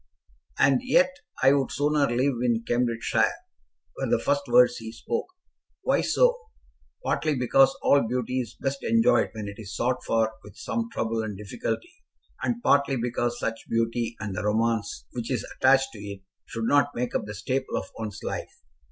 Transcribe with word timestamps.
"And 0.57 0.81
yet 0.83 1.15
I 1.43 1.53
would 1.53 1.71
sooner 1.71 2.07
live 2.09 2.33
in 2.41 2.63
Cambridgeshire," 2.67 3.35
were 3.95 4.09
the 4.09 4.17
first 4.17 4.41
words 4.47 4.77
he 4.77 4.91
spoke. 4.91 5.27
"Why 5.83 6.01
so?" 6.01 6.39
"Partly 7.05 7.35
because 7.35 7.77
all 7.83 8.07
beauty 8.07 8.39
is 8.39 8.57
best 8.59 8.83
enjoyed 8.83 9.29
when 9.33 9.47
it 9.47 9.59
is 9.59 9.75
sought 9.75 10.03
for 10.03 10.33
with 10.43 10.55
some 10.57 10.89
trouble 10.91 11.21
and 11.21 11.37
difficulty, 11.37 12.03
and 12.41 12.63
partly 12.63 12.95
because 12.97 13.37
such 13.37 13.69
beauty, 13.69 14.15
and 14.19 14.35
the 14.35 14.41
romance 14.41 15.05
which 15.11 15.29
is 15.29 15.45
attached 15.55 15.89
to 15.93 15.99
it, 15.99 16.23
should 16.47 16.65
not 16.65 16.95
make 16.95 17.13
up 17.13 17.25
the 17.25 17.35
staple 17.35 17.77
of 17.77 17.85
one's 17.99 18.21
life. 18.23 18.51